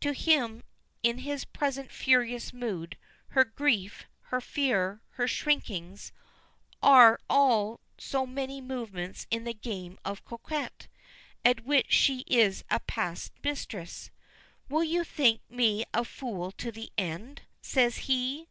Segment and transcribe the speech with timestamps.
[0.00, 0.62] To him,
[1.02, 2.96] in his present furious mood,
[3.30, 6.12] her grief, her fear, her shrinkings,
[6.80, 10.86] are all so many movements in the game of coquette,
[11.44, 14.12] at which she is a past mistress.
[14.68, 18.46] "Will you think me a fool to the end?" says he.